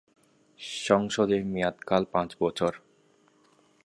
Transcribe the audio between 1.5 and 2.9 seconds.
মেয়াদকাল পাঁচ বছর।